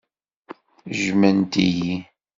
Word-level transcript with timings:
Jjment-iyi. 0.97 1.93